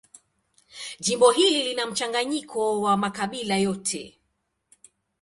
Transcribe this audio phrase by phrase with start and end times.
[0.99, 4.17] Jimbo hili lina mchanganyiko wa makabila yote.